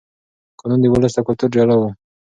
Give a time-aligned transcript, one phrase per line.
[0.59, 1.83] قانون د ولس له کلتوره جلا و.